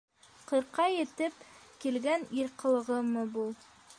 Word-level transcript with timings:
Ҡырҡҡа 0.51 0.85
етеп 0.93 1.43
килгән 1.85 2.27
ир 2.39 2.51
ҡылығымы 2.65 3.29
был?! 3.39 3.57